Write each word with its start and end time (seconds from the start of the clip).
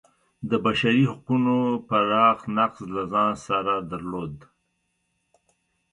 د 0.49 0.51
بشري 0.65 1.03
حقونو 1.11 1.57
پراخ 1.87 2.37
نقض 2.57 2.79
له 2.95 3.03
ځان 3.13 3.31
سره 3.47 3.73
درلود. 3.91 4.35